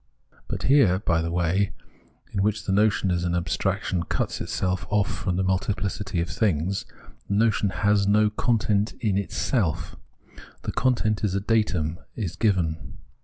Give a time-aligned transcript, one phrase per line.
[0.47, 1.73] But here, by the way
[2.31, 6.85] in which the notion as an abstraction cuts itself off from the multiplicity of things,
[7.27, 9.95] the notion has no content in itself;
[10.63, 12.95] the content is a datum, is given.